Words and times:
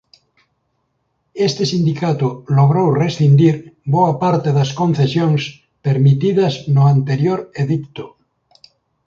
Este 1.47 1.63
sindicato 1.73 2.27
logrou 2.57 2.87
rescindir 3.03 3.55
boa 3.95 4.13
parte 4.23 4.49
das 4.57 4.69
concesións 4.81 5.41
permitidas 5.85 6.53
no 6.75 6.83
anterior 6.95 7.39
edicto. 7.63 8.05